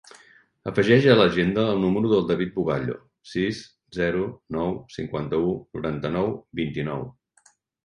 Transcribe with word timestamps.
Afegeix 0.69 1.03
a 1.11 1.17
l'agenda 1.17 1.65
el 1.73 1.81
número 1.83 2.09
del 2.13 2.25
David 2.31 2.53
Bugallo: 2.55 2.97
sis, 3.35 3.61
zero, 3.99 4.25
nou, 4.59 4.75
cinquanta-u, 4.97 5.55
noranta-nou, 5.79 6.35
vint-i-nou. 6.65 7.09